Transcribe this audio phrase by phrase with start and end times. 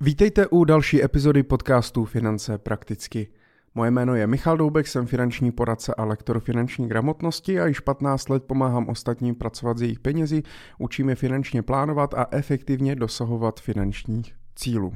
[0.00, 3.28] Vítejte u další epizody podcastu Finance prakticky.
[3.74, 8.28] Moje jméno je Michal Doubek, jsem finanční poradce a lektor finanční gramotnosti a již 15
[8.28, 10.42] let pomáhám ostatním pracovat s jejich penězi,
[10.78, 14.94] učím je finančně plánovat a efektivně dosahovat finančních cílů.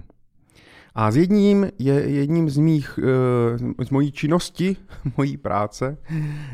[0.94, 2.98] A s jedním je jedním z mých,
[3.78, 4.76] eh, z mojí činnosti,
[5.16, 5.98] mojí práce,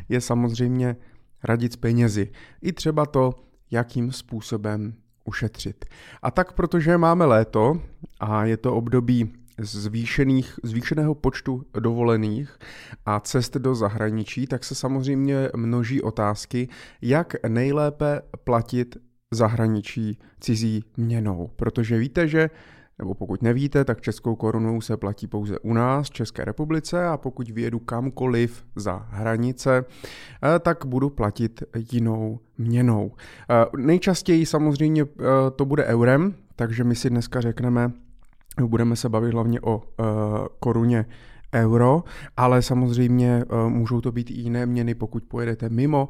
[0.08, 0.96] je samozřejmě
[1.44, 2.30] radit s penězi.
[2.62, 3.34] I třeba to,
[3.70, 4.94] jakým způsobem
[5.26, 5.84] ušetřit.
[6.22, 7.80] A tak, protože máme léto
[8.20, 12.58] a je to období zvýšených, zvýšeného počtu dovolených
[13.06, 16.68] a cest do zahraničí, tak se samozřejmě množí otázky,
[17.02, 18.96] jak nejlépe platit
[19.30, 21.50] zahraničí cizí měnou.
[21.56, 22.50] Protože víte, že
[22.98, 27.16] nebo pokud nevíte, tak českou korunou se platí pouze u nás, v České republice, a
[27.16, 31.62] pokud vyjedu kamkoliv za hranice, eh, tak budu platit
[31.92, 33.12] jinou měnou.
[33.50, 35.24] Eh, nejčastěji samozřejmě eh,
[35.56, 37.92] to bude eurem, takže my si dneska řekneme,
[38.66, 39.82] budeme se bavit hlavně o
[40.60, 41.06] koruně
[41.54, 42.04] euro,
[42.36, 46.08] ale samozřejmě můžou to být i jiné měny, pokud pojedete mimo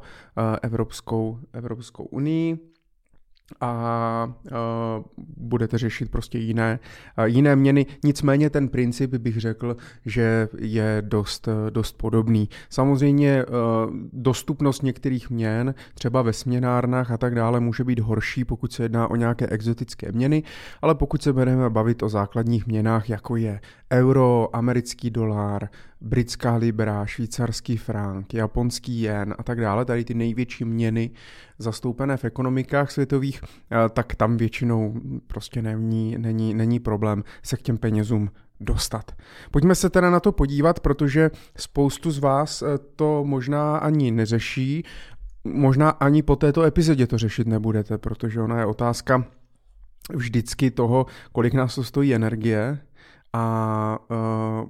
[0.61, 2.57] Evropskou, Evropskou unii
[3.61, 5.03] a uh,
[5.37, 6.79] budete řešit prostě jiné,
[7.17, 7.85] uh, jiné měny.
[8.03, 12.49] Nicméně ten princip bych řekl, že je dost, dost podobný.
[12.69, 13.53] Samozřejmě uh,
[14.13, 19.07] dostupnost některých měn, třeba ve směnárnách a tak dále, může být horší, pokud se jedná
[19.07, 20.43] o nějaké exotické měny,
[20.81, 23.59] ale pokud se budeme bavit o základních měnách, jako je
[23.91, 25.69] euro, americký dolar,
[26.01, 31.11] britská libra, švýcarský frank, japonský jen a tak dále, tady ty největší měny
[31.59, 34.93] zastoupené v ekonomikách světových, eh, tak tam většinou
[35.27, 39.11] prostě není, není, není problém se k těm penězům dostat.
[39.51, 44.83] Pojďme se teda na to podívat, protože spoustu z vás eh, to možná ani neřeší,
[45.43, 49.25] možná ani po této epizodě to řešit nebudete, protože ona je otázka
[50.13, 52.79] vždycky toho, kolik nás to stojí energie.
[53.33, 54.69] A uh,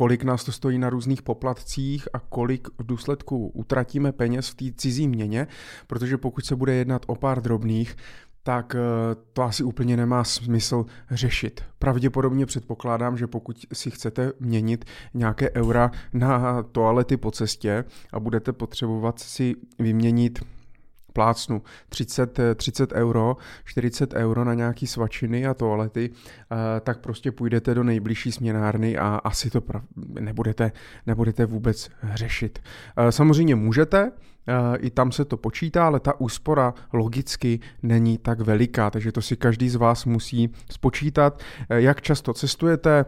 [0.00, 4.64] kolik nás to stojí na různých poplatcích a kolik v důsledku utratíme peněz v té
[4.76, 5.46] cizí měně,
[5.86, 7.96] protože pokud se bude jednat o pár drobných,
[8.42, 8.80] tak eh,
[9.32, 11.60] to asi úplně nemá smysl řešit.
[11.78, 14.84] Pravděpodobně předpokládám, že pokud si chcete měnit
[15.14, 20.38] nějaké eura na toalety po cestě a budete potřebovat si vyměnit
[21.12, 27.74] plácnu 30, 30 euro, 40 euro na nějaký svačiny a toalety, eh, tak prostě půjdete
[27.74, 29.62] do nejbližší směnárny a asi to
[30.20, 30.72] nebudete,
[31.06, 32.58] nebudete vůbec řešit.
[32.96, 34.12] Eh, samozřejmě můžete,
[34.48, 39.22] eh, i tam se to počítá, ale ta úspora logicky není tak veliká, takže to
[39.22, 43.04] si každý z vás musí spočítat, jak často cestujete,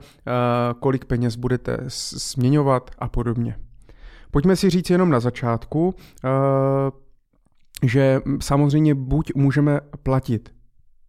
[0.81, 3.57] kolik peněz budete směňovat a podobně.
[4.31, 5.95] Pojďme si říct jenom na začátku,
[7.83, 10.55] že samozřejmě buď můžeme platit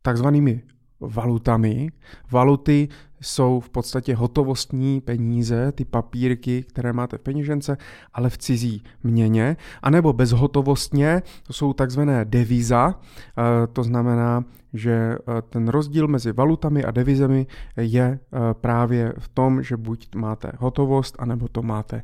[0.02, 0.62] takzvanými
[1.00, 1.90] valutami.
[2.32, 2.88] Valuty
[3.22, 7.78] jsou v podstatě hotovostní peníze, ty papírky, které máte v peněžence,
[8.14, 15.42] ale v cizí měně, anebo bezhotovostně, to jsou takzvané devíza, eh, to znamená, že eh,
[15.50, 17.48] ten rozdíl mezi valutami a devizemi
[17.78, 22.04] je eh, právě v tom, že buď máte hotovost, anebo to máte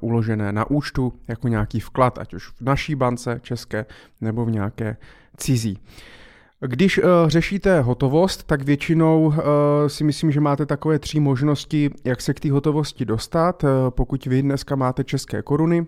[0.00, 3.86] uložené na účtu jako nějaký vklad, ať už v naší bance české
[4.20, 4.96] nebo v nějaké
[5.36, 5.78] cizí.
[6.66, 9.34] Když uh, řešíte hotovost, tak většinou uh,
[9.86, 13.64] si myslím, že máte takové tři možnosti, jak se k té hotovosti dostat.
[13.90, 15.86] Pokud vy dneska máte české koruny,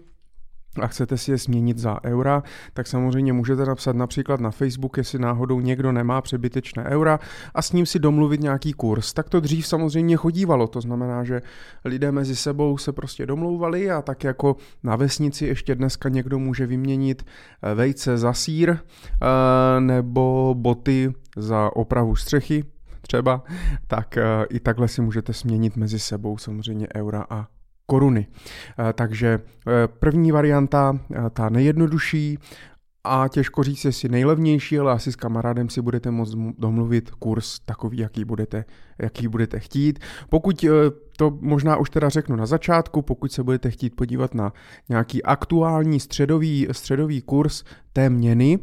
[0.81, 2.43] a chcete si je změnit za eura,
[2.73, 7.21] tak samozřejmě můžete napsat například na Facebook, jestli náhodou někdo nemá přebytečné eura
[7.55, 9.13] a s ním si domluvit nějaký kurz.
[9.13, 11.43] Tak to dřív samozřejmě chodívalo, to znamená, že
[11.85, 16.67] lidé mezi sebou se prostě domlouvali a tak jako na vesnici ještě dneska někdo může
[16.67, 22.65] vyměnit eh, vejce za sír eh, nebo boty za opravu střechy,
[23.01, 23.43] třeba,
[23.87, 27.47] tak eh, i takhle si můžete směnit mezi sebou samozřejmě eura a
[27.87, 28.27] koruny.
[28.79, 32.39] Eh, takže eh, první varianta, eh, ta nejjednodušší,
[33.07, 37.99] a těžko říct, jestli nejlevnější, ale asi s kamarádem si budete moct domluvit kurz takový,
[37.99, 38.65] jaký budete,
[38.99, 39.99] jaký budete chtít.
[40.29, 40.65] Pokud
[41.17, 44.53] to možná už teda řeknu na začátku, pokud se budete chtít podívat na
[44.89, 48.59] nějaký aktuální středový, středový kurz té měny,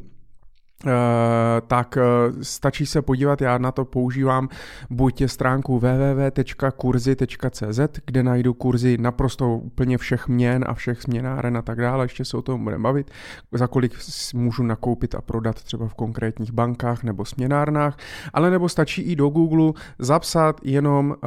[1.67, 2.01] tak eh,
[2.41, 4.49] stačí se podívat, já na to používám
[4.89, 11.81] buď stránku www.kurzy.cz, kde najdu kurzy naprosto úplně všech měn a všech směnáren a tak
[11.81, 13.11] dále, ještě se o tom budeme bavit,
[13.51, 13.93] za kolik
[14.33, 17.97] můžu nakoupit a prodat třeba v konkrétních bankách nebo směnárnách,
[18.33, 21.17] ale nebo stačí i do Google zapsat jenom uh,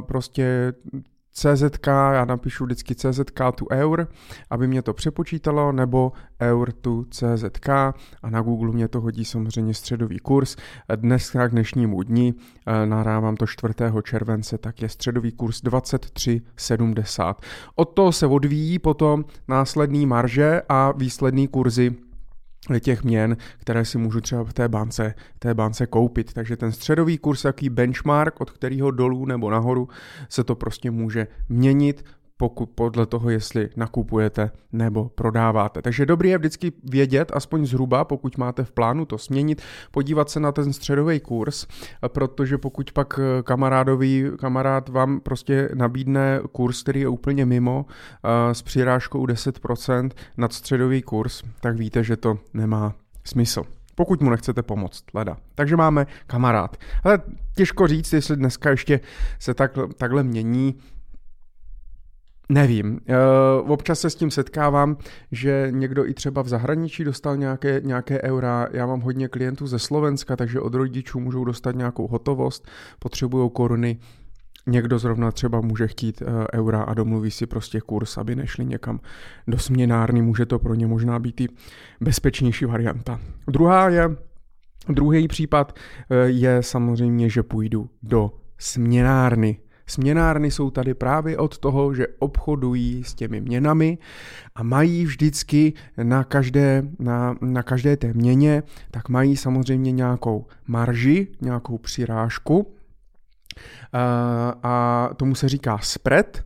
[0.00, 0.72] prostě
[1.36, 4.08] CZK, já napíšu vždycky CZK tu eur,
[4.50, 7.68] aby mě to přepočítalo, nebo eur tu CZK
[8.22, 10.56] a na Google mě to hodí samozřejmě středový kurz.
[10.96, 12.34] Dnes k dnešnímu dni,
[12.66, 14.02] eh, nahrávám to 4.
[14.02, 17.40] července, tak je středový kurz 23,70.
[17.74, 21.96] Od toho se odvíjí potom následný marže a výsledný kurzy
[22.80, 26.32] těch měn, které si můžu třeba v té bance, té bance koupit.
[26.32, 29.88] Takže ten středový kurz, jaký benchmark, od kterého dolů nebo nahoru
[30.28, 32.04] se to prostě může měnit
[32.44, 35.82] pokud podle toho, jestli nakupujete nebo prodáváte.
[35.82, 40.40] Takže dobrý je vždycky vědět, aspoň zhruba, pokud máte v plánu to směnit, podívat se
[40.40, 41.66] na ten středový kurz,
[42.08, 47.86] protože pokud pak kamarádový, kamarád vám prostě nabídne kurz, který je úplně mimo,
[48.52, 52.94] s přirážkou 10% nad středový kurz, tak víte, že to nemá
[53.24, 53.64] smysl
[53.94, 55.36] pokud mu nechcete pomoct, leda.
[55.54, 56.76] Takže máme kamarád.
[57.04, 57.18] Ale
[57.56, 59.00] těžko říct, jestli dneska ještě
[59.38, 60.74] se tak, takhle mění
[62.48, 63.00] Nevím.
[63.62, 64.96] Uh, občas se s tím setkávám,
[65.32, 68.68] že někdo i třeba v zahraničí dostal nějaké, nějaké eura.
[68.72, 72.68] Já mám hodně klientů ze Slovenska, takže od rodičů můžou dostat nějakou hotovost,
[72.98, 73.98] potřebují koruny.
[74.66, 79.00] Někdo zrovna třeba může chtít uh, eura a domluví si prostě kurz, aby nešli někam
[79.46, 80.22] do směnárny.
[80.22, 81.46] Může to pro ně možná být i
[82.00, 83.20] bezpečnější varianta.
[83.50, 84.16] Druhá je,
[84.88, 89.58] druhý případ uh, je samozřejmě, že půjdu do směnárny.
[89.86, 93.98] Směnárny jsou tady právě od toho, že obchodují s těmi měnami
[94.54, 95.72] a mají vždycky
[96.02, 102.74] na každé, na, na každé té měně, tak mají samozřejmě nějakou marži, nějakou přirážku.
[103.92, 106.42] A, a tomu se říká spread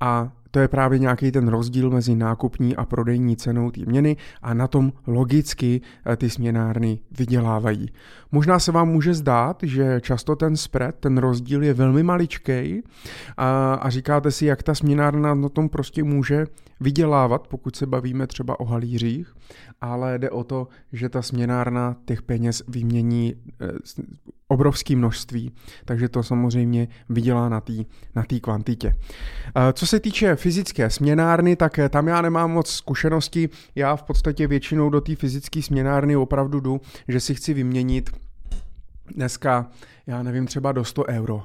[0.00, 4.54] a to je právě nějaký ten rozdíl mezi nákupní a prodejní cenou té měny a
[4.54, 7.90] na tom logicky eh, ty směnárny vydělávají.
[8.32, 12.82] Možná se vám může zdát, že často ten spread, ten rozdíl je velmi maličký
[13.36, 16.46] a, a říkáte si, jak ta směnárna na tom prostě může
[16.80, 19.34] vydělávat, pokud se bavíme třeba o halířích,
[19.80, 23.66] ale jde o to, že ta směnárna těch peněz vymění eh,
[24.48, 25.52] obrovské množství,
[25.84, 27.72] takže to samozřejmě vydělá na té
[28.14, 28.96] na tý kvantitě.
[29.56, 34.02] Eh, co se týče fyzické směnárny, tak eh, tam já nemám moc zkušeností, já v
[34.02, 38.10] podstatě většinou do té fyzické směnárny opravdu jdu, že si chci vyměnit
[39.14, 39.70] dneska,
[40.06, 41.42] já nevím, třeba do 100 euro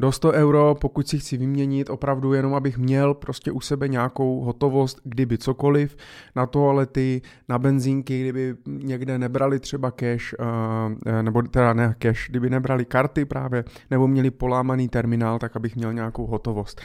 [0.00, 4.40] do 100 euro, pokud si chci vyměnit, opravdu jenom abych měl prostě u sebe nějakou
[4.40, 5.96] hotovost, kdyby cokoliv,
[6.36, 12.50] na toalety, na benzínky, kdyby někde nebrali třeba cash, uh, nebo teda ne cash, kdyby
[12.50, 16.80] nebrali karty právě, nebo měli polámaný terminál, tak abych měl nějakou hotovost.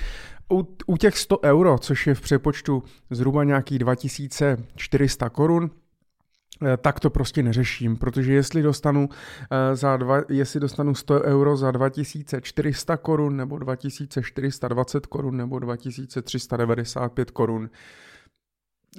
[0.53, 5.82] U, u těch 100 euro, což je v přepočtu zhruba nějaký 2400 korun, Eh,
[6.81, 9.09] tak to prostě neřeším, protože jestli dostanu,
[9.51, 17.31] eh, za dva, jestli dostanu 100 euro za 2400 korun nebo 2420 korun nebo 2395
[17.31, 17.69] korun,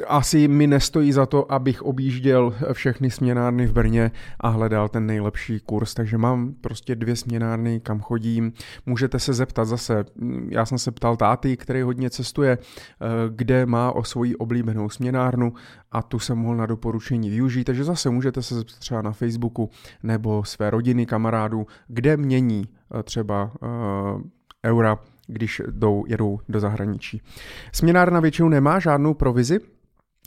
[0.07, 4.11] asi mi nestojí za to, abych objížděl všechny směnárny v Brně
[4.41, 8.53] a hledal ten nejlepší kurz, takže mám prostě dvě směnárny, kam chodím.
[8.87, 10.05] Můžete se zeptat zase,
[10.49, 15.53] já jsem se ptal táty, který hodně cestuje, eh, kde má o svoji oblíbenou směnárnu
[15.93, 19.71] a tu jsem mohl na doporučení využít, takže zase můžete se zeptat třeba na Facebooku
[20.03, 24.23] nebo své rodiny, kamarádů, kde mění eh, třeba uh,
[24.65, 27.23] eura, když jdou, jedou do zahraničí.
[27.73, 29.61] Směnárna většinou nemá žádnou provizi,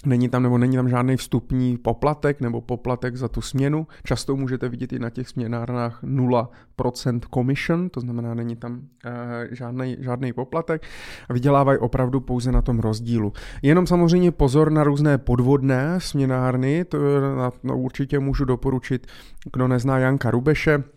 [0.06, 3.88] Není tam nebo není tam žádný vstupní poplatek nebo poplatek za tu směnu.
[4.04, 8.82] Často můžete vidět i na těch směnárnách 0% commission, to znamená, není tam uh,
[9.52, 10.82] žádný, žádný poplatek.
[11.30, 13.34] Vydělávají opravdu pouze na tom rozdílu.
[13.62, 16.98] Jenom samozřejmě pozor na různé podvodné směnárny, to
[17.36, 19.08] na, no, určitě můžu doporučit,
[19.54, 20.84] kdo nezná Janka Rubeše,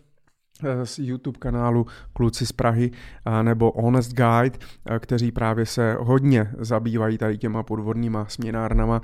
[0.83, 2.91] z YouTube kanálu Kluci z Prahy
[3.25, 9.01] eh, nebo Honest Guide, eh, kteří právě se hodně zabývají tady těma podvodnýma směnárnama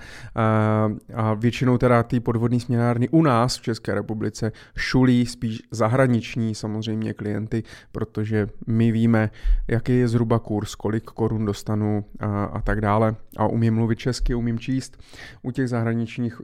[1.16, 7.14] a většinou teda ty podvodní směnárny u nás v České republice šulí spíš zahraniční samozřejmě
[7.14, 9.30] klienty, protože my víme,
[9.68, 14.36] jaký je zhruba kurz, kolik korun dostanu a, a tak dále a umím mluvit česky,
[14.36, 14.98] umím číst.
[15.42, 16.42] U těch zahraničních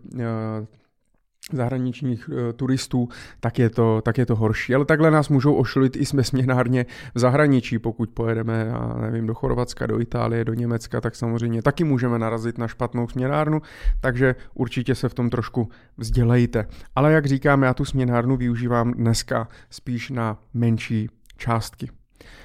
[1.51, 3.09] zahraničních e, turistů,
[3.39, 4.75] tak je, to, tak je to horší.
[4.75, 6.85] Ale takhle nás můžou ošulit i jsme směnárně
[7.15, 11.83] v zahraničí, pokud pojedeme, já nevím, do Chorvatska, do Itálie, do Německa, tak samozřejmě taky
[11.83, 13.61] můžeme narazit na špatnou směnárnu,
[14.01, 16.65] takže určitě se v tom trošku vzdělejte.
[16.95, 21.89] Ale jak říkám, já tu směnárnu využívám dneska spíš na menší částky.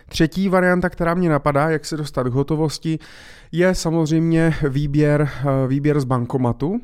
[0.08, 2.98] Třetí varianta, která mě napadá, jak se dostat k hotovosti,
[3.52, 5.28] je samozřejmě výběr,
[5.64, 6.80] e, výběr z bankomatu,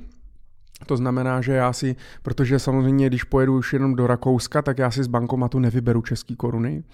[0.87, 4.91] To znamená, že já si, protože samozřejmě, když pojedu už jenom do Rakouska, tak já
[4.91, 6.85] si z bankomatu nevyberu český koruny.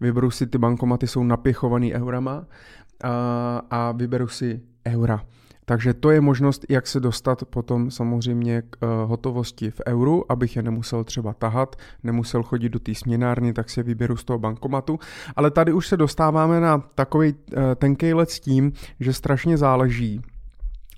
[0.00, 2.44] Vyberu si, ty bankomaty jsou napěchovaný eurama
[3.04, 5.22] a, a vyberu si eura.
[5.64, 10.56] Takže to je možnost, jak se dostat potom samozřejmě k uh, hotovosti v euru, abych
[10.56, 14.98] je nemusel třeba tahat, nemusel chodit do té směnárny, tak si vyberu z toho bankomatu.
[15.36, 20.20] Ale tady už se dostáváme na takový uh, tenkej let s tím, že strašně záleží,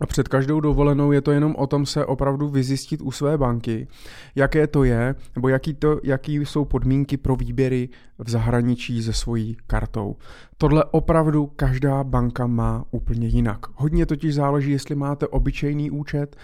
[0.03, 3.89] a před každou dovolenou je to jenom o tom se opravdu vyzjistit u své banky,
[4.35, 9.57] jaké to je, nebo jaký, to, jaký jsou podmínky pro výběry v zahraničí se svojí
[9.67, 10.17] kartou.
[10.59, 13.59] Tohle opravdu každá banka má úplně jinak.
[13.75, 16.37] Hodně totiž záleží, jestli máte obyčejný účet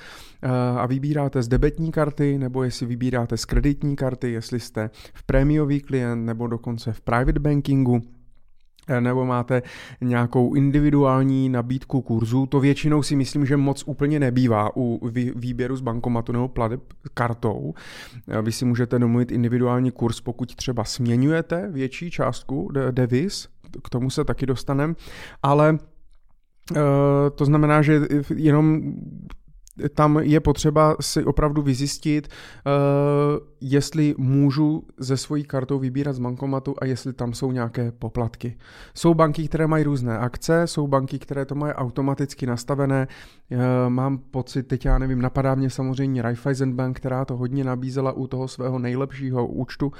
[0.42, 0.48] eh,
[0.78, 5.80] a vybíráte z debetní karty, nebo jestli vybíráte z kreditní karty, jestli jste v prémiový
[5.80, 8.02] klient, nebo dokonce v private bankingu
[9.00, 9.62] nebo máte
[10.00, 15.80] nějakou individuální nabídku kurzu, to většinou si myslím, že moc úplně nebývá u výběru z
[15.80, 16.80] bankomatu nebo plateb
[17.14, 17.74] kartou.
[18.28, 23.48] Eh, vy si můžete domluvit individuální kurz, pokud třeba směňujete větší částku devis,
[23.84, 24.94] k tomu se taky dostaneme,
[25.42, 25.78] ale
[26.76, 26.80] eh,
[27.34, 28.00] to znamená, že
[28.34, 28.94] jenom
[29.94, 32.72] tam je potřeba si opravdu vyzjistit, uh,
[33.60, 38.56] jestli můžu ze svojí kartou vybírat z bankomatu a jestli tam jsou nějaké poplatky.
[38.94, 43.08] Jsou banky, které mají různé akce, jsou banky, které to mají automaticky nastavené.
[43.50, 43.58] Uh,
[43.88, 48.26] mám pocit, teď já nevím, napadá mě samozřejmě Raiffeisen Bank, která to hodně nabízela u
[48.26, 49.92] toho svého nejlepšího účtu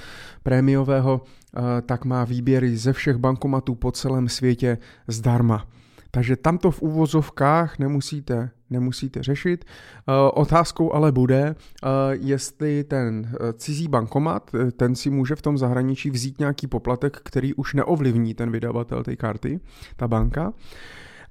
[0.42, 5.66] prémiového, uh, tak má výběry ze všech bankomatů po celém světě zdarma.
[6.10, 9.64] Takže tam to v uvozovkách nemusíte, nemusíte řešit.
[9.64, 15.58] Uh, otázkou ale bude, uh, jestli ten uh, cizí bankomat, ten si může v tom
[15.58, 19.60] zahraničí vzít nějaký poplatek, který už neovlivní ten vydavatel té karty,
[19.96, 20.52] ta banka.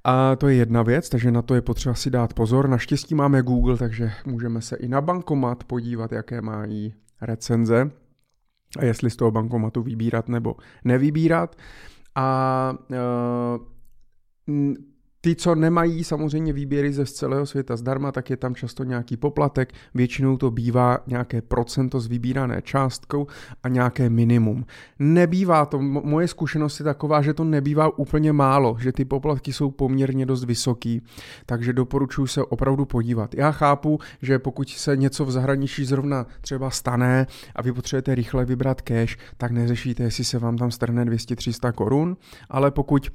[0.04, 2.68] A to je jedna věc, takže na to je potřeba si dát pozor.
[2.68, 7.90] Naštěstí máme Google, takže můžeme se i na bankomat podívat, jaké mají recenze
[8.78, 11.56] a jestli z toho bankomatu vybírat nebo nevybírat.
[12.14, 12.74] A
[15.20, 19.72] ty, co nemají samozřejmě výběry ze celého světa zdarma, tak je tam často nějaký poplatek,
[19.94, 23.26] většinou to bývá nějaké procento z vybírané částkou
[23.62, 24.66] a nějaké minimum.
[24.98, 29.70] Nebývá to, moje zkušenost je taková, že to nebývá úplně málo, že ty poplatky jsou
[29.70, 31.02] poměrně dost vysoký,
[31.46, 33.34] takže doporučuji se opravdu podívat.
[33.34, 37.26] Já chápu, že pokud se něco v zahraničí zrovna třeba stane
[37.56, 42.16] a vy potřebujete rychle vybrat cash, tak neřešíte, jestli se vám tam strhne 200-300 korun,
[42.48, 43.10] ale pokud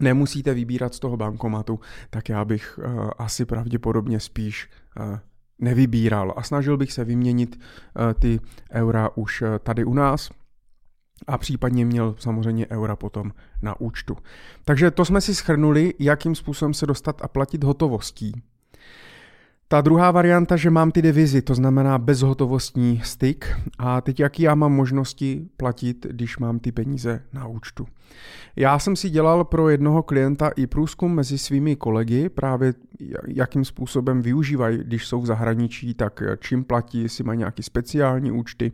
[0.00, 1.80] nemusíte vybírat z toho bankomatu,
[2.10, 4.70] tak já bych uh, asi pravděpodobně spíš
[5.00, 5.18] uh,
[5.58, 8.40] nevybíral a snažil bych se vyměnit uh, ty
[8.72, 10.30] eura už tady u nás
[11.26, 13.32] a případně měl samozřejmě eura potom
[13.62, 14.16] na účtu.
[14.64, 18.42] Takže to jsme si schrnuli, jakým způsobem se dostat a platit hotovostí.
[19.72, 23.56] Ta druhá varianta, že mám ty devizy, to znamená bezhotovostní styk.
[23.78, 27.86] A teď jaký já mám možnosti platit, když mám ty peníze na účtu.
[28.56, 32.74] Já jsem si dělal pro jednoho klienta i průzkum mezi svými kolegy, právě
[33.26, 38.72] jakým způsobem využívají, když jsou v zahraničí, tak čím platí, jestli mají nějaké speciální účty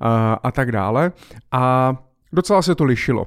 [0.00, 1.12] a, a tak dále.
[1.52, 1.94] A
[2.32, 3.26] docela se to lišilo.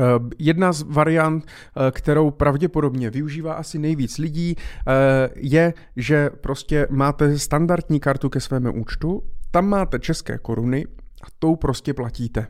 [0.00, 6.86] Eh, jedna z variant, eh, kterou pravděpodobně využívá asi nejvíc lidí, eh, je, že prostě
[6.90, 10.86] máte standardní kartu ke svému účtu, tam máte české koruny
[11.22, 12.46] a tou prostě platíte.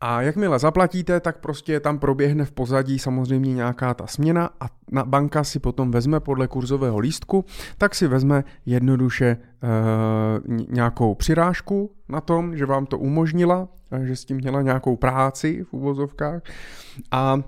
[0.00, 5.04] A jakmile zaplatíte, tak prostě tam proběhne v pozadí samozřejmě nějaká ta směna a na
[5.04, 7.44] banka si potom vezme podle kurzového lístku,
[7.78, 9.38] tak si vezme jednoduše e,
[10.68, 13.68] nějakou přirážku na tom, že vám to umožnila,
[14.02, 16.42] že s tím měla nějakou práci v uvozovkách
[17.10, 17.40] a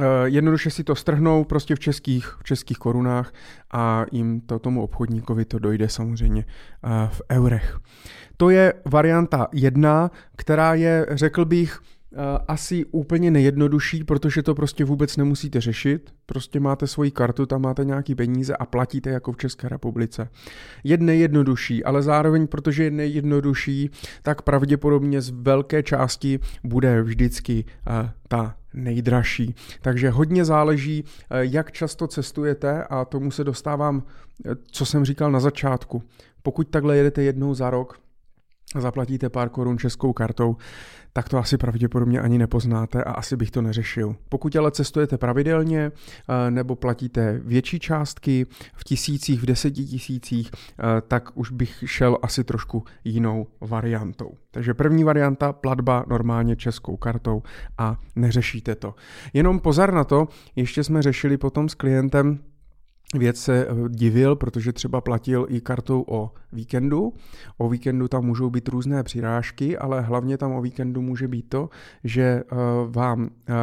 [0.00, 3.32] Eh, jednoduše si to strhnou prostě v českých, v českých korunách
[3.72, 6.44] a jim to tomu obchodníkovi to dojde samozřejmě
[6.84, 7.78] eh, v eurech.
[8.36, 11.80] To je varianta jedna, která je, řekl bych,
[12.16, 16.14] Eh, asi úplně nejjednodušší, protože to prostě vůbec nemusíte řešit.
[16.26, 20.28] Prostě máte svoji kartu, tam máte nějaký peníze a platíte jako v České republice.
[20.84, 23.90] Je nejjednodušší, ale zároveň, protože je nejjednodušší,
[24.22, 29.54] tak pravděpodobně z velké části bude vždycky uh, ta nejdražší.
[29.82, 34.02] Takže hodně záleží, uh, jak často cestujete a tomu se dostávám,
[34.70, 36.02] co jsem říkal na začátku.
[36.42, 38.03] Pokud takhle jedete jednou za rok,
[38.80, 40.56] zaplatíte pár korun českou kartou,
[41.16, 44.16] tak to asi pravděpodobně ani nepoznáte a asi bych to neřešil.
[44.28, 51.00] Pokud ale cestujete pravidelně eh, nebo platíte větší částky v tisících, v deseti tisících, eh,
[51.08, 54.30] tak už bych šel asi trošku jinou variantou.
[54.50, 57.42] Takže první varianta, platba normálně českou kartou
[57.78, 58.94] a neřešíte to.
[59.32, 62.38] Jenom pozor na to, ještě jsme řešili potom s klientem,
[63.18, 67.12] věc se eh, divil, protože třeba platil i kartou o víkendu.
[67.58, 71.68] O víkendu tam můžou být různé přirážky, ale hlavně tam o víkendu může být to,
[72.04, 72.44] že eh,
[72.88, 73.54] vám eh,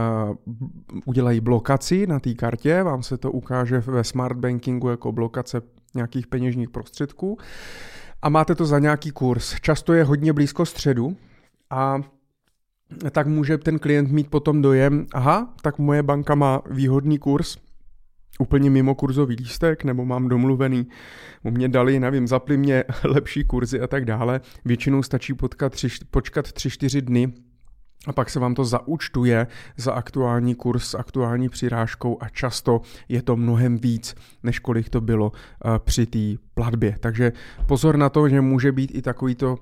[1.06, 5.62] udělají blokaci na té kartě, vám se to ukáže ve smart bankingu jako blokace
[5.96, 7.38] nějakých peněžních prostředků
[8.22, 9.56] a máte to za nějaký kurz.
[9.62, 11.18] Často je hodně blízko středu
[11.70, 12.02] a
[13.12, 17.58] tak může ten klient mít potom dojem, aha, tak moje banka má výhodný kurz,
[18.40, 20.88] úplně mimo kurzový lístek, nebo mám domluvený,
[21.44, 24.42] u mě dali, nevím, zapli mě lepší kurzy a tak dále.
[24.66, 27.34] Většinou stačí potkat tři, počkat 3-4 dny,
[28.08, 29.48] a pak se vám to zaúčtuje
[29.78, 35.02] za aktuální kurz s aktuální přirážkou a často je to mnohem víc, než kolik to
[35.02, 36.96] bylo uh, při té platbě.
[37.00, 37.32] Takže
[37.66, 39.58] pozor na to, že může být i takovýto uh,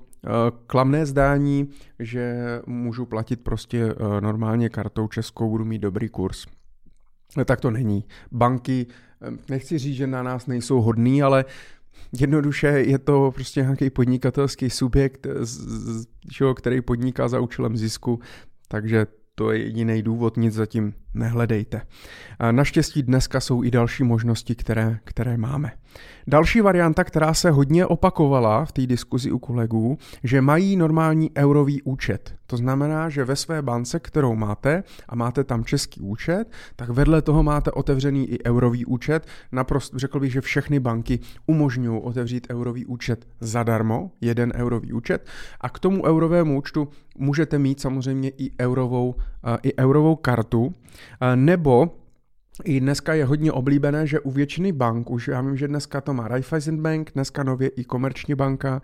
[0.66, 2.34] klamné zdání, že
[2.66, 6.46] můžu platit prostě uh, normálně kartou českou, budu mít dobrý kurz.
[7.44, 8.04] Tak to není.
[8.32, 8.86] Banky,
[9.48, 11.44] nechci říct, že na nás nejsou hodný, ale
[12.20, 15.26] jednoduše je to prostě nějaký podnikatelský subjekt,
[16.56, 18.20] který podniká za účelem zisku,
[18.68, 21.82] takže to je jediný důvod, nic zatím nehledejte.
[22.50, 25.72] Naštěstí dneska jsou i další možnosti, které, které máme.
[26.26, 31.82] Další varianta, která se hodně opakovala v té diskuzi u kolegů, že mají normální eurový
[31.82, 32.34] účet.
[32.46, 36.44] To znamená, že ve své bance, kterou máte a máte tam český účet,
[36.76, 39.26] tak vedle toho máte otevřený i eurový účet.
[39.52, 45.26] Naprosto řekl bych, že všechny banky umožňují otevřít eurový účet zadarmo, jeden eurový účet
[45.60, 46.88] a k tomu eurovému účtu
[47.18, 49.14] můžete mít samozřejmě i eurovou,
[49.62, 50.74] i eurovou kartu,
[51.34, 51.96] nebo
[52.64, 56.14] i dneska je hodně oblíbené, že u většiny bank, už já vím, že dneska to
[56.14, 58.82] má Raiffeisen Bank, dneska nově i Komerční banka,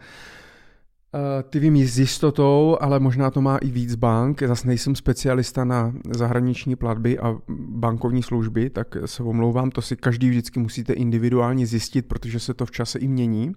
[1.51, 4.43] ty vím s jistotou, ale možná to má i víc bank.
[4.43, 10.31] Zase nejsem specialista na zahraniční platby a bankovní služby, tak se omlouvám, to si každý
[10.31, 13.53] vždycky musíte individuálně zjistit, protože se to v čase i mění.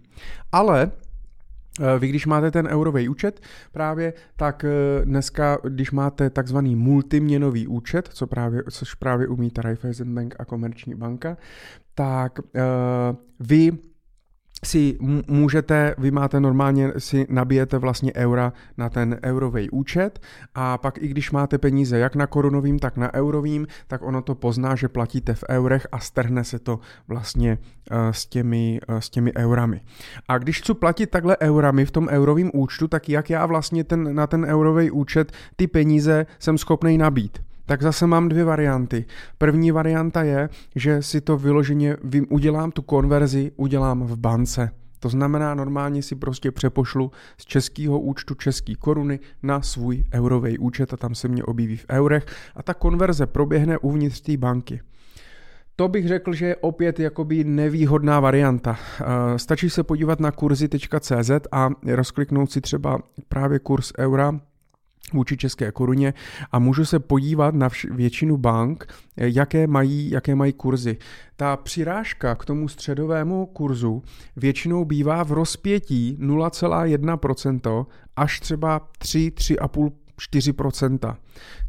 [0.51, 0.91] Ale
[1.99, 8.09] vy, když máte ten eurový účet právě, tak eh, dneska, když máte takzvaný multiměnový účet,
[8.13, 11.37] co právě, což právě umí Raiffeisen Bank a Komerční banka,
[11.95, 12.45] tak uh,
[13.39, 13.71] vy
[14.63, 14.97] si
[15.27, 20.19] můžete, vy máte normálně, si nabijete vlastně eura na ten eurový účet
[20.55, 24.35] a pak i když máte peníze jak na korunovým, tak na eurovým, tak ono to
[24.35, 27.57] pozná, že platíte v eurech a strhne se to vlastně
[27.91, 29.81] uh, s těmi, uh, s těmi eurami.
[30.27, 34.15] A když chci platit takhle eurami v tom eurovém účtu, tak jak já vlastně ten,
[34.15, 37.48] na ten eurový účet ty peníze jsem schopný nabít?
[37.69, 39.05] Tak zase mám dvě varianty.
[39.37, 41.97] První varianta je, že si to vyloženě
[42.29, 44.71] udělám tu konverzi, udělám v bance.
[44.99, 50.93] To znamená, normálně si prostě přepošlu z českého účtu české koruny na svůj eurový účet
[50.93, 54.81] a tam se mě objeví v eurech a ta konverze proběhne uvnitř té banky.
[55.75, 58.77] To bych řekl, že je opět jakoby nevýhodná varianta.
[59.01, 64.39] Eh, stačí se podívat na kurzy.cz a rozkliknout si třeba právě kurz eura
[65.13, 66.13] vůči české koruně
[66.51, 70.97] a můžu se podívat na vš- většinu bank, jaké mají, jaké mají kurzy.
[71.35, 74.03] Ta přirážka k tomu středovému kurzu
[74.35, 77.85] většinou bývá v rozpětí 0,1%
[78.15, 81.15] až třeba 3, 3,5 4%.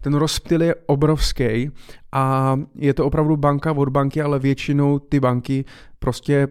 [0.01, 1.71] Ten rozptyl je obrovský
[2.13, 5.65] a je to opravdu banka od banky, ale většinou ty banky
[5.99, 6.49] prostě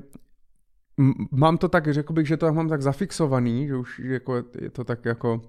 [1.32, 4.84] mám to tak, řekl bych, že to mám tak zafixovaný, že už jako je to
[4.84, 5.42] tak jako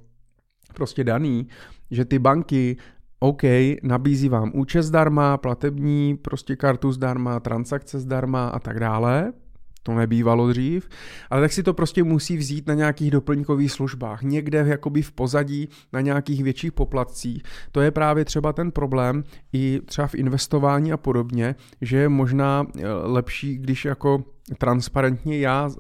[0.73, 1.49] prostě daný,
[1.91, 2.77] že ty banky
[3.19, 3.43] OK,
[3.83, 9.33] nabízí vám účet zdarma, platební prostě kartu zdarma, transakce zdarma a tak dále,
[9.83, 10.89] to nebývalo dřív,
[11.31, 15.69] ale tak si to prostě musí vzít na nějakých doplňkových službách, někde jakoby v pozadí
[15.93, 17.43] na nějakých větších poplatcích.
[17.73, 22.67] To je právě třeba ten problém i třeba v investování a podobně, že je možná
[22.79, 24.25] eh, lepší, když jako
[24.59, 25.71] transparentně já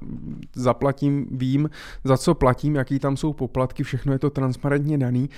[0.56, 1.70] zaplatím, vím,
[2.04, 5.28] za co platím, jaký tam jsou poplatky, všechno je to transparentně daný,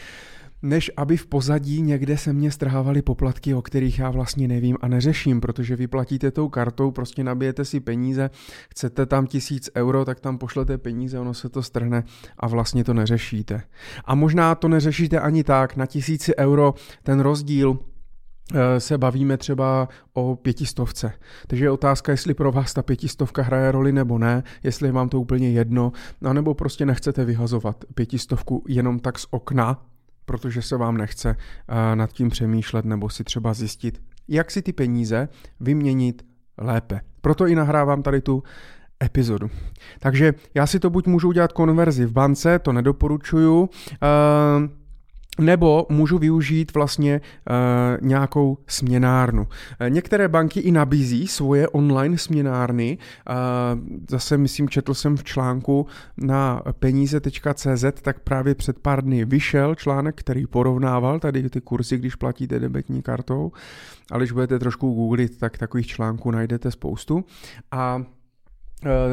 [0.62, 4.88] než aby v pozadí někde se mě strhávaly poplatky, o kterých já vlastně nevím a
[4.88, 8.30] neřeším, protože vy platíte tou kartou, prostě nabijete si peníze,
[8.70, 12.04] chcete tam tisíc euro, tak tam pošlete peníze, ono se to strhne
[12.38, 13.62] a vlastně to neřešíte.
[14.04, 17.78] A možná to neřešíte ani tak, na tisíci euro ten rozdíl
[18.54, 21.12] Eh, se bavíme třeba o pětistovce.
[21.46, 25.08] Takže je otázka, jestli pro vás ta pětistovka hraje roli nebo ne, jestli je vám
[25.08, 29.84] to úplně jedno, anebo prostě nechcete vyhazovat pětistovku jenom tak z okna,
[30.24, 34.72] protože se vám nechce eh, nad tím přemýšlet nebo si třeba zjistit, jak si ty
[34.72, 35.28] peníze
[35.60, 36.22] vyměnit
[36.58, 37.00] lépe.
[37.20, 38.42] Proto i nahrávám tady tu
[39.04, 39.50] epizodu.
[40.00, 43.68] Takže já si to buď můžu udělat konverzi v bance, to nedoporučuju, uh,
[45.40, 49.42] nebo můžu využít vlastně uh, nějakou směnárnu.
[49.42, 52.98] Uh, některé banky i nabízí svoje online směnárny.
[53.30, 53.34] Uh,
[54.10, 60.14] zase myslím, četl jsem v článku na peníze.cz, tak právě před pár dny vyšel článek,
[60.16, 63.52] který porovnával tady ty kurzy, když platíte debetní kartou.
[64.10, 67.24] Ale když budete trošku googlit, tak takových článků najdete spoustu.
[67.70, 68.02] A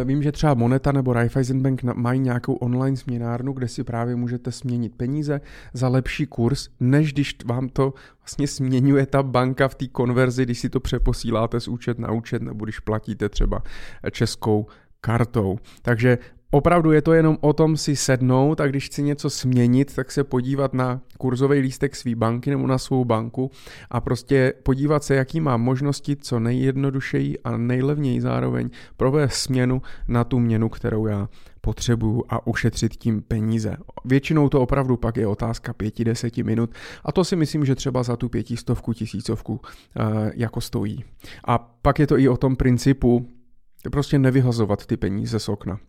[0.04, 4.96] vím, že třeba Moneta nebo Raiffeisenbank mají nějakou online směnárnu, kde si právě můžete směnit
[4.98, 5.42] peníze
[5.74, 10.60] za lepší kurz, než když vám to vlastně směňuje ta banka v té konverzi, když
[10.60, 13.64] si to přeposíláte z účet na účet nebo když platíte třeba
[14.12, 14.68] českou
[15.02, 15.60] kartou.
[15.82, 16.18] Takže
[16.52, 20.24] Opravdu je to jenom o tom si sednout a když chci něco směnit, tak se
[20.24, 23.52] podívat na kurzový lístek své banky nebo na svou banku
[23.90, 30.24] a prostě podívat se, jaký má možnosti co nejjednodušeji a nejlevněji zároveň provést směnu na
[30.24, 31.30] tu měnu, kterou já
[31.62, 33.78] potřebuju a ušetřit tím peníze.
[34.06, 36.72] Většinou to opravdu pak je otázka pěti, deseti minut
[37.04, 39.62] a to si myslím, že třeba za tu pětistovku, tisícovku uh,
[40.34, 41.04] jako stojí.
[41.48, 43.28] A pak je to i o tom principu
[43.92, 45.80] prostě nevyhazovat ty peníze z okna.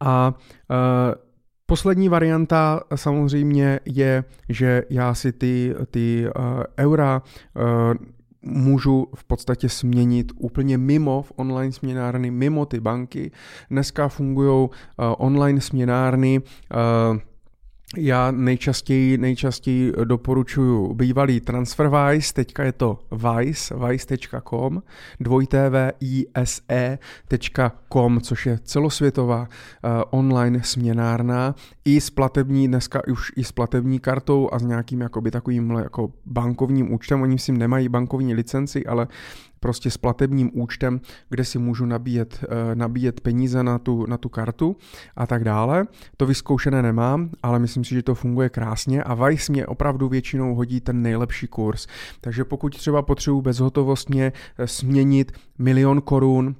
[0.00, 0.34] A
[0.70, 1.26] uh,
[1.68, 7.22] Poslední varianta samozřejmě je, že já si ty, ty uh, eura
[7.56, 7.62] uh,
[8.42, 13.30] můžu v podstatě směnit úplně mimo v online směnárny, mimo ty banky.
[13.70, 14.68] Dneska fungují uh,
[15.18, 17.18] online směnárny uh,
[17.96, 24.82] já nejčastěji, nejčastěji doporučuji bývalý TransferWise, teďka je to Vice, vice.com,
[25.20, 29.46] dvojtv.ise.com, což je celosvětová uh,
[30.10, 35.30] online směnárna, i s platební, dneska už i s platební kartou a s nějakým jakoby
[35.30, 39.08] takovým jako bankovním účtem, oni si nemají bankovní licenci, ale
[39.66, 44.28] prostě s platebním účtem, kde si můžu nabíjet, eh, nabíjet peníze na tu, na tu
[44.28, 44.76] kartu
[45.16, 45.86] a tak dále.
[46.16, 50.54] To vyzkoušené nemám, ale myslím si, že to funguje krásně a Vice mě opravdu většinou
[50.54, 51.86] hodí ten nejlepší kurz.
[52.20, 56.54] Takže pokud třeba potřebuji bezhotovostně eh, směnit milion korun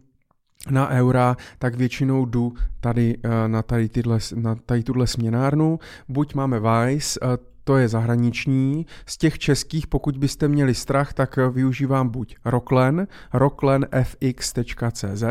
[0.71, 5.79] na eura, tak většinou jdu tady eh, na tady, tyhle, na tady tuhle směnárnu.
[6.09, 7.21] Buď máme Vice,
[7.67, 8.87] to je zahraniční.
[9.07, 15.25] Z těch českých, pokud byste měli strach, tak využívám buď Rocklen, rocklenfx.cz,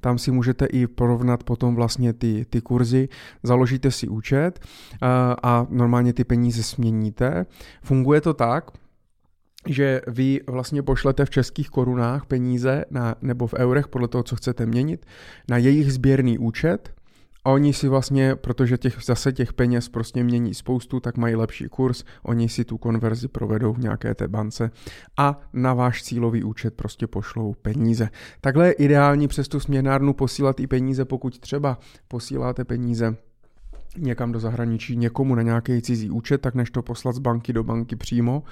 [0.00, 3.08] tam si můžete i porovnat potom vlastně ty, ty kurzy,
[3.42, 4.60] založíte si účet
[5.00, 7.46] a, a normálně ty peníze směníte.
[7.82, 8.70] Funguje to tak,
[9.66, 14.36] že vy vlastně pošlete v českých korunách peníze na, nebo v eurech, podle toho, co
[14.36, 15.06] chcete měnit,
[15.48, 16.97] na jejich sběrný účet
[17.52, 22.04] oni si vlastně, protože těch, zase těch peněz prostě mění spoustu, tak mají lepší kurz,
[22.22, 24.70] oni si tu konverzi provedou v nějaké té bance
[25.16, 28.08] a na váš cílový účet prostě pošlou peníze.
[28.40, 33.16] Takhle je ideální přes tu směnárnu posílat i peníze, pokud třeba posíláte peníze
[33.96, 37.64] někam do zahraničí někomu na nějaký cizí účet, tak než to poslat z banky do
[37.64, 38.42] banky přímo,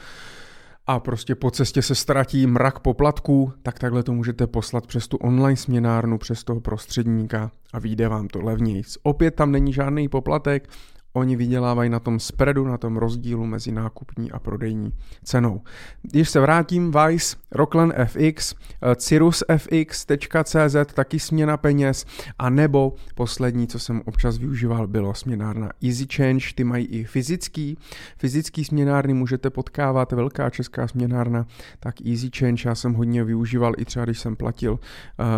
[0.86, 5.16] a prostě po cestě se ztratí mrak poplatků, tak takhle to můžete poslat přes tu
[5.16, 8.82] online směnárnu, přes toho prostředníka a vyjde vám to levněji.
[9.02, 10.68] Opět tam není žádný poplatek,
[11.16, 14.92] Oni vydělávají na tom spreadu, na tom rozdílu mezi nákupní a prodejní
[15.24, 15.60] cenou.
[16.02, 22.04] Když se vrátím, Vice, Rockland FX, eh, cirrusfx.cz, taky směna peněz,
[22.38, 27.78] a nebo poslední, co jsem občas využíval, bylo směnárna Easy Change, ty mají i fyzický,
[28.18, 31.46] fyzický směnárny můžete potkávat, velká česká směnárna,
[31.80, 34.78] tak Easy Change já jsem hodně využíval i třeba, když jsem platil, uh,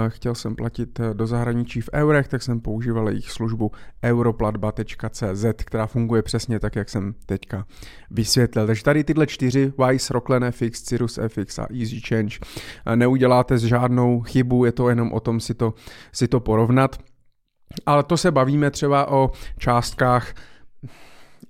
[0.08, 3.72] chtěl jsem platit eh, do zahraničí v eurech, tak jsem používal jejich službu
[4.04, 7.64] europlatba.cz, která funguje přesně tak, jak jsem teďka
[8.10, 8.66] vysvětlil.
[8.66, 12.38] Takže tady tyhle čtyři, Wise, Rocklen FX, Cirrus FX a Easy Change,
[12.94, 15.74] neuděláte s žádnou chybu, je to jenom o tom si to,
[16.12, 16.96] si to porovnat.
[17.86, 20.34] Ale to se bavíme třeba o částkách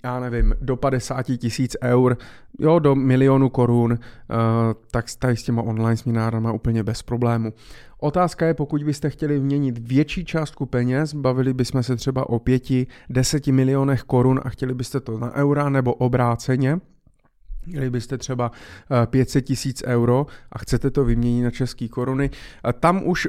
[0.03, 2.17] já nevím, do 50 tisíc eur,
[2.59, 3.97] jo, do milionu korun, uh,
[4.91, 7.53] tak tady s těma online směnárama úplně bez problému.
[8.01, 13.53] Otázka je, pokud byste chtěli vměnit větší částku peněz, bavili bychom se třeba o 5-10
[13.53, 16.79] milionech korun a chtěli byste to na eura nebo obráceně,
[17.65, 18.51] Měli byste třeba
[19.05, 22.29] 500 eh, tisíc euro a chcete to vyměnit na české koruny.
[22.79, 23.27] Tam už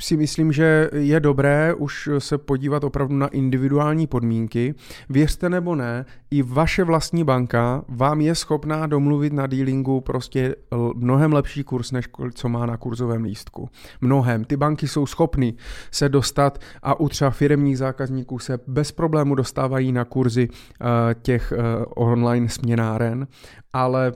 [0.00, 4.74] si myslím, že je dobré už se podívat opravdu na individuální podmínky.
[5.08, 10.54] Věřte nebo ne, i vaše vlastní banka vám je schopná domluvit na dealingu prostě
[10.94, 13.68] mnohem lepší kurz, než co má na kurzovém lístku.
[14.00, 14.44] Mnohem.
[14.44, 15.54] Ty banky jsou schopny
[15.90, 20.84] se dostat a u třeba firmních zákazníků se bez problému dostávají na kurzy eh,
[21.22, 23.26] těch eh, online směnáren
[23.72, 24.12] ale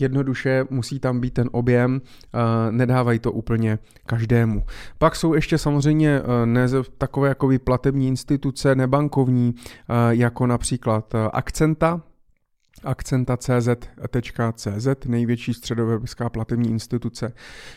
[0.00, 2.00] jednoduše musí tam být ten objem,
[2.70, 4.64] nedávají to úplně každému.
[4.98, 9.54] Pak jsou ještě samozřejmě ne takové jako platební instituce, nebankovní,
[10.10, 12.00] jako například Akcenta,
[12.84, 17.32] akcenta.cz.cz, největší středoevropská platební instituce.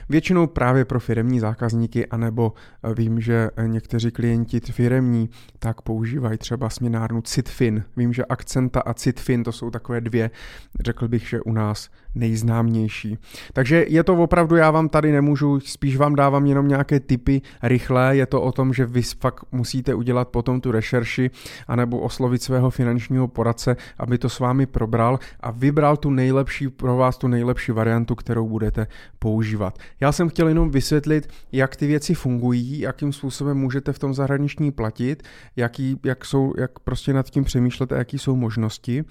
[0.10, 2.54] Většinou právě pro firemní zákazníky, anebo
[2.84, 5.30] eh, vím, že eh, někteří klienti firemní
[5.60, 7.84] tak používají třeba směnárnu Citfin.
[7.98, 10.32] Vím, že Akcenta a Citfin to jsou takové dvě,
[10.80, 13.18] řekl bych, že u nás nejznámější.
[13.54, 18.18] Takže je to opravdu, já vám tady nemůžu, spíš vám dávám jenom nějaké typy rychlé,
[18.18, 21.32] je to o tom, že vy fakt musíte udělat potom tu rešerši,
[21.68, 26.98] anebo oslovit svého finančního poradce, aby to s vámi probral a vybral tu nejlepší pro
[26.98, 28.88] vás, tu nejlepší variantu, kterou budete
[29.20, 29.80] používat.
[30.00, 34.72] Já jsem chtěl jenom vysvětlit, jak ty věci fungují, jakým způsobem můžete v tom zahraniční
[34.72, 35.24] platit,
[35.56, 39.04] jaký, jak, jsou, jak prostě nad tím přemýšlet a jaký jsou možnosti.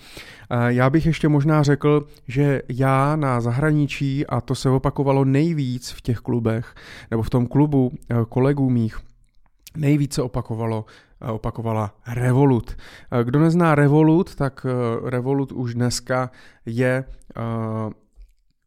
[0.66, 6.00] Já bych ještě možná řekl, že já na zahraničí, a to se opakovalo nejvíc v
[6.02, 6.74] těch klubech,
[7.10, 8.98] nebo v tom klubu eh, kolegů mých,
[9.76, 10.84] nejvíce opakovalo,
[11.32, 12.70] opakovala Revolut.
[12.70, 14.66] Eh, kdo nezná Revolut, tak
[15.04, 16.30] Revolut už dneska
[16.66, 17.04] je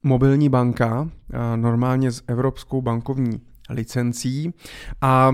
[0.04, 1.10] mobilní banka,
[1.56, 4.54] normálně s evropskou bankovní licencí
[5.02, 5.32] a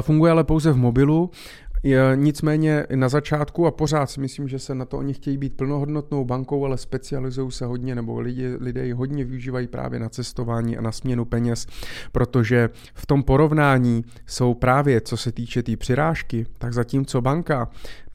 [0.00, 1.30] funguje ale pouze v mobilu
[2.14, 6.24] nicméně na začátku a pořád si myslím, že se na to oni chtějí být plnohodnotnou
[6.24, 10.80] bankou, ale specializují se hodně, nebo lidi, lidé ji hodně využívají právě na cestování a
[10.80, 11.66] na směnu peněz,
[12.12, 17.68] protože v tom porovnání jsou právě, co se týče té tý přirážky, tak zatímco banka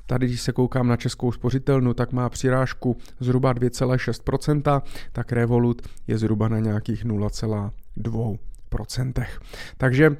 [0.09, 6.17] Tady, když se koukám na českou spořitelnu, tak má přirážku zhruba 2,6%, tak Revolut je
[6.17, 9.25] zhruba na nějakých 0,2%.
[9.77, 10.17] Takže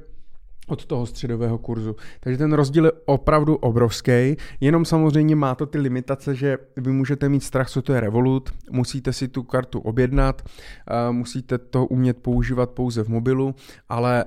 [0.68, 1.96] od toho středového kurzu.
[2.20, 7.30] Takže ten rozdíl je opravdu obrovský, jenom samozřejmě má to ty limitace, že vy můžete
[7.30, 10.42] mít strach, co to je Revolut, musíte si tu kartu objednat,
[11.12, 13.56] musíte to umět používat pouze v mobilu,
[13.90, 14.26] ale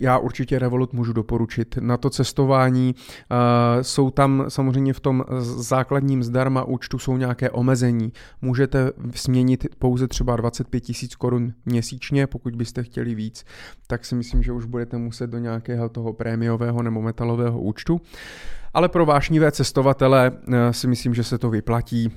[0.00, 1.78] já určitě Revolut můžu doporučit.
[1.80, 5.24] Na to cestování uh, jsou tam samozřejmě v tom
[5.56, 8.12] základním zdarma účtu jsou nějaké omezení.
[8.42, 13.44] Můžete směnit pouze třeba 25 tisíc korun měsíčně, pokud byste chtěli víc,
[13.86, 18.00] tak si myslím, že už budete muset do nějakého toho prémiového nebo metalového účtu.
[18.74, 22.12] Ale pro vášnivé cestovatele uh, si myslím, že se to vyplatí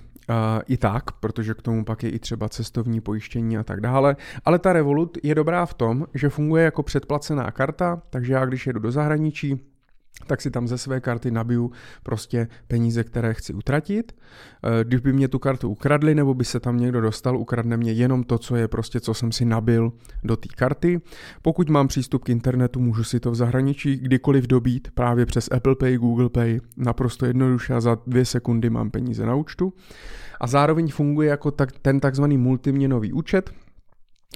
[0.67, 4.15] i tak, protože k tomu pak je i třeba cestovní pojištění a tak dále.
[4.45, 8.67] Ale ta Revolut je dobrá v tom, že funguje jako předplacená karta, takže já když
[8.67, 9.68] jedu do zahraničí,
[10.27, 11.71] tak si tam ze své karty nabiju
[12.03, 14.11] prostě peníze, které chci utratit.
[14.63, 17.91] Eh, když by mě tu kartu ukradli, nebo by se tam někdo dostal, ukradne mě
[17.91, 19.91] jenom to, co je prostě, co jsem si nabil
[20.23, 21.01] do té karty.
[21.41, 25.75] Pokud mám přístup k internetu, můžu si to v zahraničí kdykoliv dobít právě přes Apple
[25.75, 29.73] Pay, Google Pay, naprosto jednoduše a za dvě sekundy mám peníze na účtu.
[30.41, 33.51] A zároveň funguje jako tak, ten takzvaný multiměnový účet,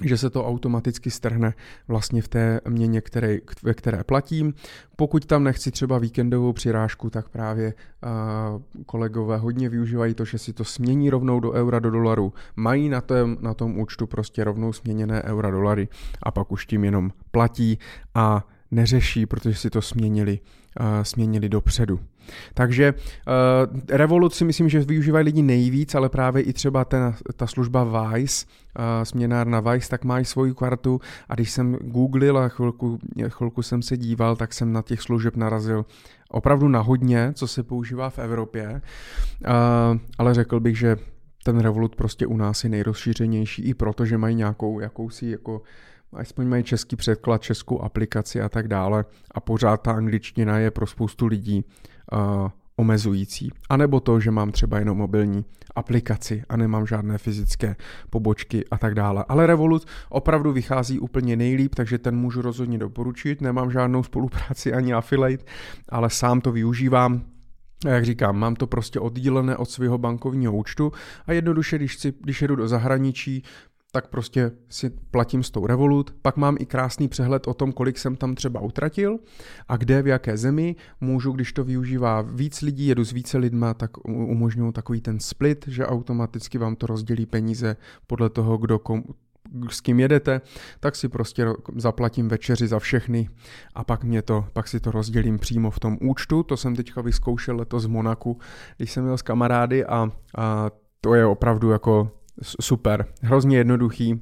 [0.04, 1.54] že se to automaticky strhne
[1.88, 4.54] vlastně v té měně, které, ve které platím.
[4.96, 10.52] Pokud tam nechci třeba víkendovou přirážku, tak právě uh, kolegové hodně využívají to, že si
[10.52, 12.32] to smění rovnou do eura, do dolaru.
[12.56, 15.88] Mají na tom, na tom účtu prostě rovnou směněné eura, dolary
[16.22, 17.78] a pak už tím jenom platí
[18.14, 20.38] a neřeší, protože si to směnili,
[21.02, 22.00] směnili dopředu.
[22.54, 27.46] Takže uh, Revolut si myslím, že využívají lidi nejvíc, ale právě i třeba ten, ta
[27.46, 32.98] služba Vice, uh, směnárna Vice, tak mají svoji kartu a když jsem googlil a chvilku,
[33.28, 35.84] chvilku jsem se díval, tak jsem na těch služeb narazil
[36.30, 40.96] opravdu na hodně, co se používá v Evropě, uh, ale řekl bych, že
[41.44, 45.62] ten Revolut prostě u nás je nejrozšířenější i proto, že mají nějakou jakousi jako
[46.16, 50.86] aspoň mají český překlad, českou aplikaci a tak dále a pořád ta angličtina je pro
[50.86, 51.64] spoustu lidí
[52.12, 53.50] uh, omezující.
[53.70, 55.44] A nebo to, že mám třeba jenom mobilní
[55.76, 57.76] aplikaci a nemám žádné fyzické
[58.10, 59.24] pobočky a tak dále.
[59.28, 63.40] Ale Revolut opravdu vychází úplně nejlíp, takže ten můžu rozhodně doporučit.
[63.40, 65.44] Nemám žádnou spolupráci ani affiliate,
[65.88, 67.22] ale sám to využívám,
[67.86, 70.92] a jak říkám, mám to prostě oddělené od svého bankovního účtu
[71.26, 73.42] a jednoduše, když, si, když jedu do zahraničí,
[73.94, 77.98] tak prostě si platím s tou Revolut, pak mám i krásný přehled o tom, kolik
[77.98, 79.18] jsem tam třeba utratil
[79.68, 80.76] a kde, v jaké zemi.
[81.00, 85.64] Můžu, když to využívá víc lidí, jedu s více lidma, tak umožňuji takový ten split,
[85.68, 87.76] že automaticky vám to rozdělí peníze
[88.06, 89.04] podle toho, kdo kom,
[89.68, 90.40] s kým jedete,
[90.80, 93.28] tak si prostě zaplatím večeři za všechny
[93.74, 96.42] a pak mě to, pak si to rozdělím přímo v tom účtu.
[96.42, 98.38] To jsem teďka vyzkoušel letos v Monaku,
[98.76, 102.10] když jsem měl s kamarády a, a to je opravdu jako
[102.42, 104.20] super, hrozně jednoduchý.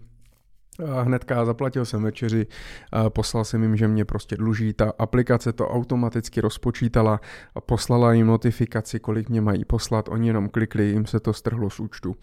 [1.03, 2.47] hnedka zaplatil jsem večeři,
[3.09, 4.73] poslal jsem jim, že mě prostě dluží.
[4.73, 7.21] Ta aplikace to automaticky rozpočítala
[7.55, 10.09] a poslala jim notifikaci, kolik mě mají poslat.
[10.09, 12.17] Oni jenom klikli, jim se to strhlo z účtu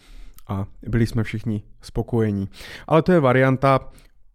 [0.48, 2.50] a byli jsme všichni spokojení.
[2.88, 3.80] Ale to je varianta,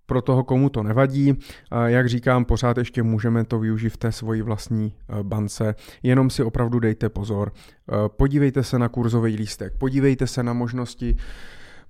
[0.07, 1.39] pro toho, komu to nevadí.
[1.87, 6.43] Jak říkám, pořád ještě můžeme to využít v té svoji vlastní e, bance, jenom si
[6.43, 7.53] opravdu dejte pozor.
[7.53, 11.17] E, podívejte se na kurzový lístek, podívejte se na možnosti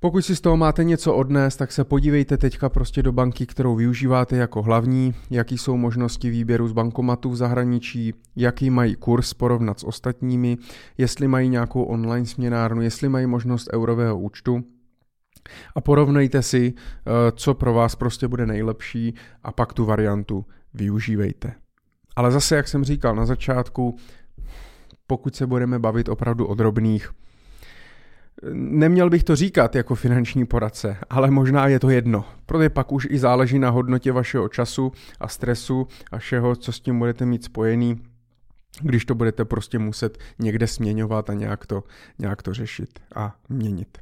[0.05, 3.74] pokud si z toho máte něco odnést, tak se podívejte teďka prostě do banky, kterou
[3.74, 9.81] využíváte jako hlavní, jaký jsou možnosti výběru z bankomatu v zahraničí, jaký mají kurz porovnat
[9.81, 10.59] s ostatními,
[10.98, 14.64] jestli mají nějakou online směnárnu, jestli mají možnost eurového účtu
[15.74, 21.52] a porovnejte si, eh, co pro vás prostě bude nejlepší a pak tu variantu využívejte.
[22.16, 23.96] Ale zase, jak jsem říkal na začátku,
[25.07, 27.11] pokud se budeme bavit opravdu o drobných,
[28.52, 33.07] Neměl bych to říkat jako finanční poradce, ale možná je to jedno, protože pak už
[33.11, 37.44] i záleží na hodnotě vašeho času a stresu a všeho, co s tím budete mít
[37.44, 38.02] spojený,
[38.80, 41.85] když to budete prostě muset někde směňovat a nějak to,
[42.18, 43.98] nějak to řešit a měnit.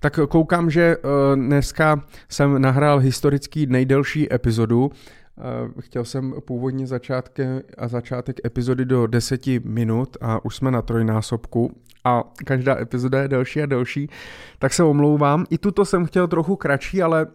[0.00, 4.90] Tak koukám, že eh, dneska jsem nahrál historický nejdelší epizodu.
[5.38, 10.82] Eh, chtěl jsem původně začátke, a začátek epizody do 10 minut a už jsme na
[10.82, 11.72] trojnásobku
[12.04, 14.10] a každá epizoda je delší a delší,
[14.58, 15.46] tak se omlouvám.
[15.50, 17.26] I tuto jsem chtěl trochu kratší, ale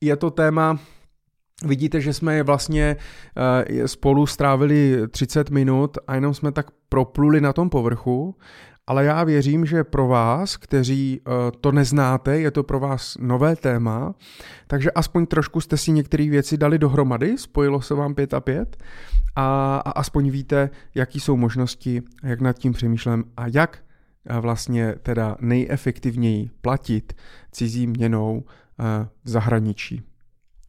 [0.00, 0.78] je to téma,
[1.64, 2.96] Vidíte, že jsme je vlastně
[3.76, 8.36] uh, spolu strávili 30 minut a jenom jsme tak propluli na tom povrchu,
[8.86, 13.56] ale já věřím, že pro vás, kteří uh, to neznáte, je to pro vás nové
[13.56, 14.14] téma,
[14.66, 18.76] takže aspoň trošku jste si některé věci dali dohromady, spojilo se vám pět a pět
[19.36, 23.78] a, a aspoň víte, jaký jsou možnosti, jak nad tím přemýšlím a jak
[24.40, 27.12] vlastně teda nejefektivněji platit
[27.52, 30.02] cizí měnou eh, v zahraničí.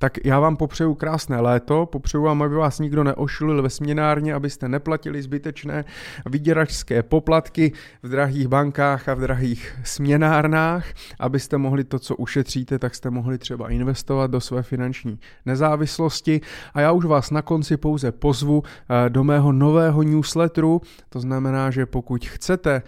[0.03, 4.69] Tak já vám popřeju krásné léto, popřeju vám, aby vás nikdo neošulil ve směnárně, abyste
[4.69, 5.85] neplatili zbytečné
[6.25, 7.71] vyděračské poplatky
[8.03, 10.85] v drahých bankách a v drahých směnárnách,
[11.19, 16.41] abyste mohli to, co ušetříte, tak jste mohli třeba investovat do své finanční nezávislosti.
[16.73, 21.71] A já už vás na konci pouze pozvu eh, do mého nového newsletteru, to znamená,
[21.71, 22.81] že pokud chcete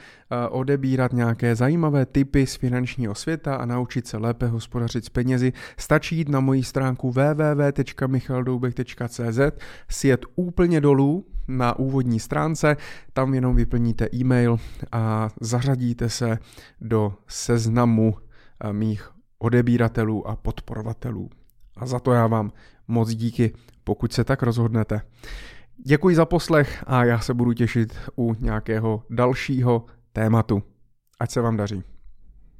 [0.49, 6.17] odebírat nějaké zajímavé typy z finančního světa a naučit se lépe hospodařit s penězi, stačí
[6.17, 9.39] jít na moji stránku www.michaldoubek.cz,
[9.89, 12.77] sjet úplně dolů na úvodní stránce,
[13.13, 14.57] tam jenom vyplníte e-mail
[14.91, 16.37] a zařadíte se
[16.81, 21.29] do seznamu eh, mých odebíratelů a podporovatelů.
[21.77, 22.51] A za to já vám
[22.87, 25.01] moc díky, pokud se tak rozhodnete.
[25.85, 29.85] Děkuji za poslech a já se budu těšit u nějakého dalšího
[30.15, 30.63] tématu.
[31.19, 31.83] Ať se vám daří.